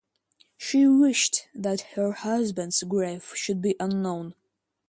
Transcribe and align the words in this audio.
She 0.57 0.87
wished 0.87 1.47
that 1.53 1.81
her 1.93 2.11
husband's 2.13 2.81
grave 2.81 3.33
should 3.35 3.61
be 3.61 3.75
unknown. 3.79 4.33